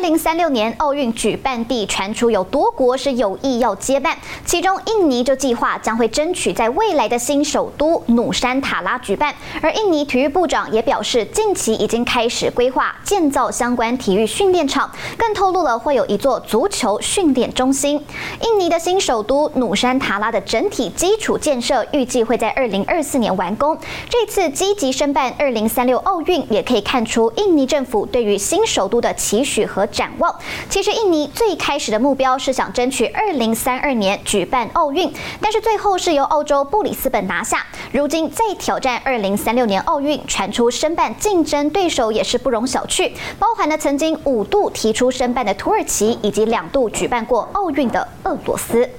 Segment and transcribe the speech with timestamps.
[0.00, 18.02] 零三六年奥运举办地传出有多国是有意要接办，其中印尼就计划将会争取在未来的新首都努山塔拉举办，而印尼体育部长也表示，近期已经开始规划建造相关体育训练场，更透露了会有一座足球训练中心。
[18.42, 23.76] 印尼的新首都努山塔拉的整体基础建设预计会在二零二四年完工。
[24.08, 30.34] 这次积极申办二零三六奥运，也可以看出印尼政府对于新首都的期许和展望。
[30.68, 37.64] 其实，印尼最开始的目标是想争取二零三二年举办奥运，但是最后是由澳洲布里斯本拿下。
[37.92, 48.90] 如今再挑战二零三六年奥运，传出申办竞争对手也是不容小觑，包含了曾经五度提出申办的土耳其，以及两度举办过奥运的俄罗斯。